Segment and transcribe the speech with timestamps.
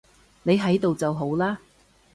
[0.41, 1.57] 你喺度就好喇